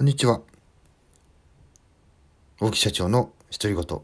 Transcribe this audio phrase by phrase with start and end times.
[0.00, 0.40] こんにちは。
[2.58, 4.00] 大木社長の独り言。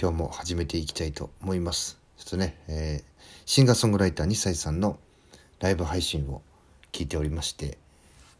[0.00, 1.98] 今日も始めていきたいと思います。
[2.16, 5.00] ちょっとね、えー、シンガーソングライター2歳さんの
[5.58, 6.40] ライブ配信を
[6.92, 7.78] 聞いておりまして、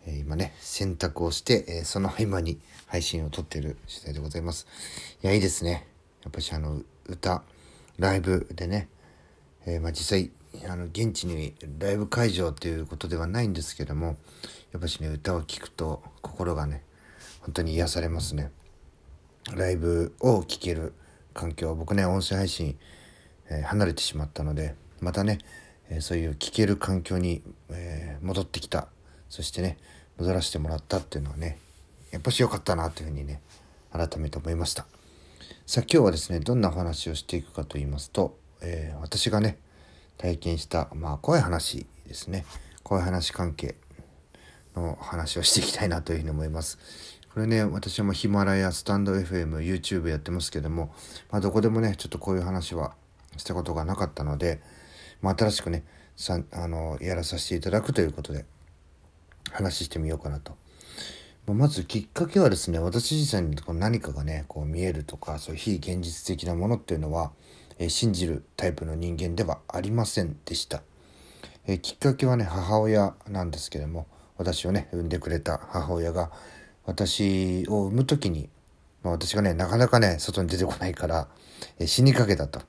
[0.06, 4.69] えー、今ね、洗濯をして、えー、その合間に配信を撮っている次第でございます。
[5.25, 5.89] いや、いいですね。
[6.23, 7.43] やっぱしあの、歌、
[7.99, 8.89] ライブでね、
[9.67, 10.31] えまあ、実際、
[10.68, 14.16] あの、現地にライブ会場ということではないんですけども、
[14.72, 16.82] やっぱしね歌を聴くと心がね
[17.40, 18.50] 本当に癒されますね。
[19.54, 20.93] ライブを聴ける
[21.32, 22.76] 環境僕ね音声配信、
[23.48, 25.39] えー、離れてしまったのでまたね、
[25.89, 28.89] えー、そういう聴ける環境に、えー、戻ってきた。
[29.31, 29.79] そしてね
[30.18, 31.59] 戻らせてもらったっていうのはね
[32.11, 33.41] やっぱし良かったなというふうにね
[33.92, 34.86] 改めて思いました。
[35.64, 39.59] さあ今日はですねどんなお話をしていくかと言いますと、え私がね
[40.19, 42.44] 体験したまあ怖い話ですね
[42.83, 43.75] 怖い話関係
[44.77, 46.78] の話をしていきたいなというふうに思います。
[47.34, 50.95] これね、私もヒマラヤ、スタンド FM、YouTube やってますけども、
[51.31, 52.95] まあ、どこでもね、ちょっとこういう話は
[53.36, 54.62] したことがなかったので、
[55.20, 55.84] まあ、新しくね、
[56.17, 58.47] さあのやらさせていただくということで、
[59.51, 60.56] 話してみようかなと。
[61.47, 67.33] まずきっかけはですね、私自身に何かがね、こう見えるとか、そういう非現実的なものっていうのは、
[67.79, 70.83] え、信じるタイプの人間ではありませんでした。
[71.67, 74.07] えー、きっかけはね、母親なんですけども、
[74.39, 76.31] 私をね産んでくれた母親が
[76.85, 78.49] 私を産む時に、
[79.03, 81.29] まあ、私がねなかなかね外に出てこないから、
[81.79, 82.61] え死にかけたと。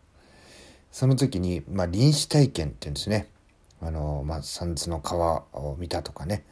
[0.92, 3.30] その時に、まあ、臨死体験っていうんですね。
[3.82, 6.46] あの、まあ、三途の川を見たとかね。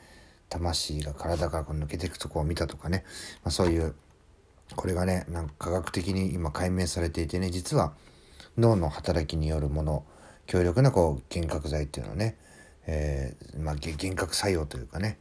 [0.47, 3.03] 魂が体から抜けていくとこを見たとかね、
[3.43, 3.95] まあ、そういう
[4.75, 7.93] これがねなんか科学的に今解明されていてね実は
[8.57, 10.03] 脳の働きによるもの
[10.47, 12.37] 強力なこう幻覚剤っていうのはね
[12.87, 15.17] えー、まあ、幻覚作用というかね、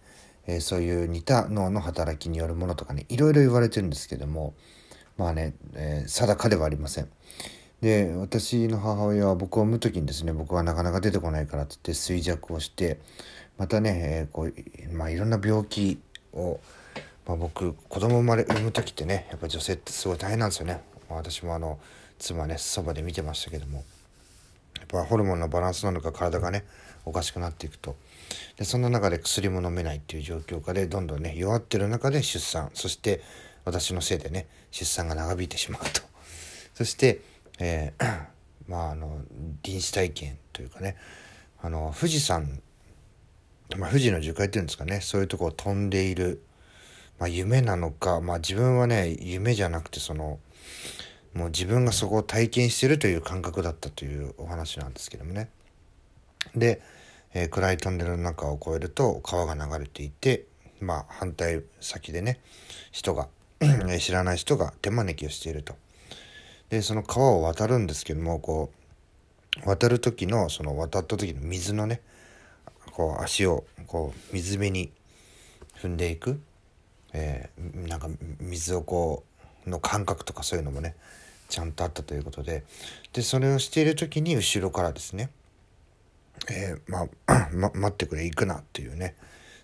[0.46, 4.54] えー、そういう似た脳の働きによるものとかねいろいろ言われてるんですけども
[5.16, 7.08] まあね、えー、定かではありません。
[7.80, 12.98] で私の母親は僕を産む時にですね僕はなかなか出てこないからってって衰弱をして
[13.58, 16.00] またね、えー、こうまあ、いろんな病気
[16.32, 16.60] を、
[17.26, 20.82] まあ、僕子供生まれ産む時ってねやっぱ女性ってすごい大変なんですよね。
[21.10, 21.78] 私もあの
[22.24, 23.84] 妻ねそばで見てましたけども
[24.78, 26.64] やっぱホルモンのバランスなのか体がね
[27.04, 27.96] おかしくなっていくと。
[28.56, 32.70] でそんな中で薬も飲めないっていう状況下でどんどんね弱ってる中で出産。
[32.72, 33.20] そして
[33.64, 36.00] 私のせいでね出産が長引いてしまうと。
[36.74, 37.20] そして、
[37.58, 38.26] えー、
[38.68, 39.20] まああの
[39.62, 40.96] 臨死体験というかね
[41.60, 42.62] あの富士山、
[43.76, 46.42] まあ、富士の樹海っていうんですかねそういうとこを飛んでいる、
[47.18, 50.38] まあ、夢なのか、まあ、自分はね夢じゃなくてその
[51.34, 55.50] もう自分がそこを体験してるという感覚だったというお話なんですけどもね。
[56.54, 56.80] で、
[57.34, 60.46] えー、暗いトンネルの中を越えると川が流れていて、
[60.80, 62.40] まあ、反対先でね
[62.92, 63.28] 人が
[63.98, 65.74] 知らない人が手招きをしていると。
[66.70, 68.70] でその川を渡るんですけどもこ
[69.64, 72.00] う渡る時のその渡った時の水のね
[72.92, 74.92] こう足をこう水辺に
[75.80, 76.40] 踏んでいく、
[77.12, 78.08] えー、なんか
[78.40, 79.24] 水をこ
[79.66, 80.94] うの感覚とかそういうのもね
[81.54, 82.64] ちゃんとあったということで。
[83.12, 85.30] でそれをしている時に後ろからですね。
[86.50, 89.14] えー、まあ、 ま、待ってくれ行くなっていうね。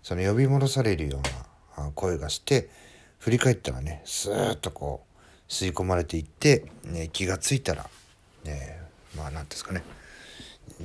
[0.04, 2.70] その呼び戻されるような声がして
[3.18, 7.90] 振り返ったらねスーッとこう吸い込まれていって、ね、気が付いたら、
[8.44, 8.80] ね、
[9.16, 9.82] まあ何ですかね。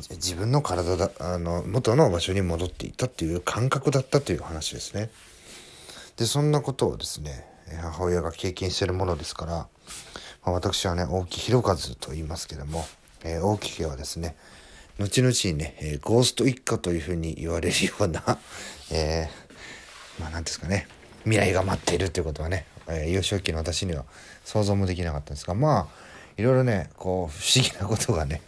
[0.09, 5.11] 自分の体だあの元の場所に戻っていったっていう感覚だったという話ですね。
[6.17, 7.45] でそんなことをですね
[7.81, 9.67] 母親が経験してるものですから、
[10.45, 12.85] まあ、私はね大木弘和と言いますけども、
[13.23, 14.35] えー、大木家はですね
[14.99, 18.39] 後々にね、えー、ゴースト一家というふうに言われるような、
[18.91, 20.87] えー、まあ何ですかね、
[21.23, 24.05] 未来が待っているということはね、えー、幼少期の私には
[24.45, 26.05] 想像もできなかったんですが、まあ、
[26.37, 28.41] いろいろね、こう、不思議なことがね、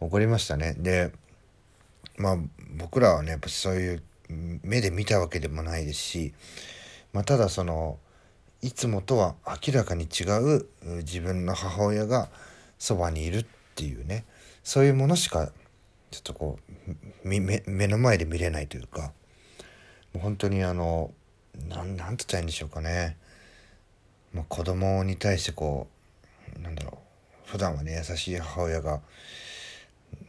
[0.00, 0.74] 起こりましたね。
[0.78, 1.10] で、
[2.16, 2.36] まあ、
[2.76, 4.02] 僕らはね、やっぱそういう
[4.62, 6.34] 目で見たわけでもないですし、
[7.12, 7.98] まあ、ただその、
[8.62, 10.24] いつもとは明らかに違
[10.56, 10.66] う
[10.98, 12.28] 自分の母親が
[12.78, 14.24] そばにいるっていうね、
[14.62, 15.50] そういうものしか
[16.10, 16.58] ちょっとこ
[17.24, 19.12] う目の前で見れないというか。
[20.12, 21.12] もう本当にあの
[21.68, 23.16] ななんて言ったらいいんでしょうかね、
[24.32, 25.88] まあ、子供に対してこ
[26.56, 26.98] うなんだろ
[27.46, 27.50] う。
[27.50, 29.00] 普段はね優しい母親が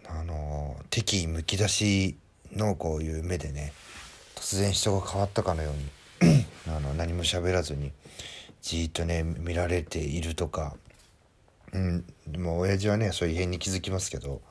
[0.07, 2.17] あの敵意むき出し
[2.51, 3.73] のこういう目でね
[4.35, 6.45] 突然人が変わったかのように。
[7.11, 7.91] 何も喋らずに
[8.61, 10.75] じーっとね見られているとか。
[11.73, 14.41] うん、でも親父はねそういう異変に気づきますけど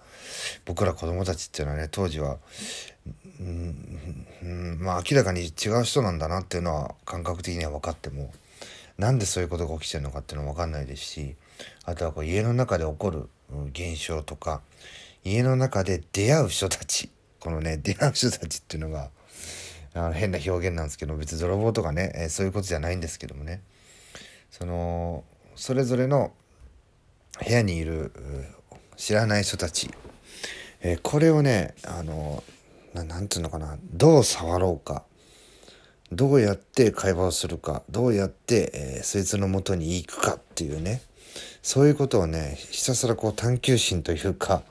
[0.65, 2.39] 僕ら子供たちっていうのはね当時は
[3.39, 8.33] うん、うん、まあ明らかに違う人なんだなっていうのは感覚的には分かっても
[8.97, 11.37] なんでそういうことが起きてるのかっていうのも分かんないですし
[11.85, 13.29] あとはこう家の中で起こる
[13.75, 14.63] 現象とか
[15.23, 19.11] 家の中で出会う人たちこのね出会う人たちっていうのが
[19.95, 23.63] あの変な表現なんですけど別に泥棒とかね、えー、そういうことじゃないんですけどもね。
[24.51, 25.25] その
[25.57, 26.33] それぞれの
[27.45, 28.13] 部屋にいる
[28.97, 29.91] 知らない人たち、
[30.81, 32.43] えー、これをねあの
[32.95, 35.05] 何て言うのかなどう触ろうか。
[36.13, 37.85] どうやって会話をするか。
[37.89, 41.03] どうやって、えー、そいつのもとに行くかっていうね。
[41.63, 44.63] そういうことをねひたすらこう探求心というか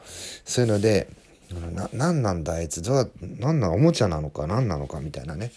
[0.44, 1.08] そういうので
[1.52, 5.52] な何なんだあいつどう何なんおもちゃなのか何なのかみたいなね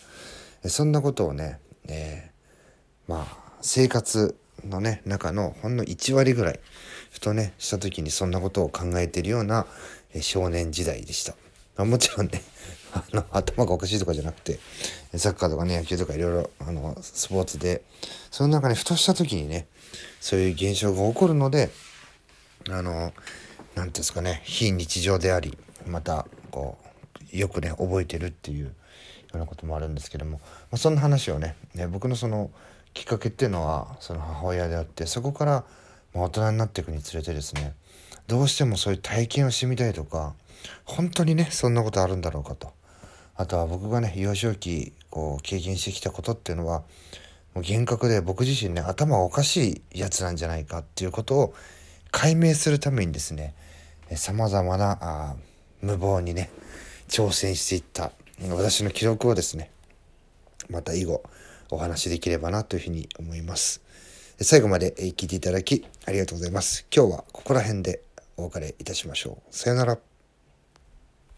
[0.64, 1.58] そんなことをね、
[1.88, 6.60] えー、まあ生活のね中のほんの1割ぐらい
[7.10, 9.66] ふとねした時にそんなことを考えてるような
[10.20, 11.34] 少年時代でした。
[11.76, 12.42] まあ、もちろんね
[12.92, 14.58] あの頭がおかしいとかじゃなくて
[15.16, 17.82] サッカーとかね野球とかいろいろあのスポーツで
[18.30, 19.66] その中にふとした時にね
[20.20, 21.70] そういう現象が起こるので
[22.68, 23.12] あの何て
[23.74, 25.56] 言うんですかね非日常であり
[25.86, 26.78] またこ
[27.32, 28.70] うよくね覚えてるっていうよ
[29.34, 30.38] うなこともあるんですけども、ま
[30.72, 32.50] あ、そんな話をねね僕のその
[32.94, 35.64] きっかけっていうのはその母親であってそこから
[36.14, 37.74] 大人になっていくにつれてですね
[38.26, 40.34] どうしてもそういう体験をしてみたいとか
[40.84, 42.72] 本当にねそんなことあるんだろうかと。
[43.34, 46.82] あとは僕がね幼少期こう経験してきたことっていうのは
[47.54, 51.54] もう厳格で僕自身ね頭おかしいやつなんじゃないかっていうことを
[52.10, 53.54] 解明するためにですね
[54.14, 55.36] さまざまなあ
[55.82, 56.50] 無謀にね
[57.08, 58.12] 挑戦していった
[58.50, 59.70] 私の記録をですね
[60.70, 61.22] また以後
[61.70, 63.82] お話しできればなというふうに思います。
[64.40, 66.86] 最後まで聞いていただきありがとうございます。
[66.94, 68.02] 今日はここら辺で
[68.36, 69.54] お別れいたしましょう。
[69.54, 70.11] さよなら。